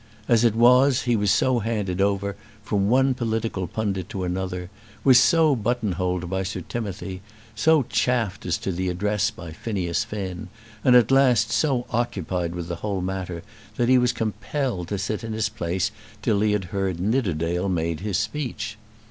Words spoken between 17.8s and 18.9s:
his speech.